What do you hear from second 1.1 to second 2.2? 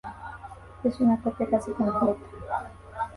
copia casi completa.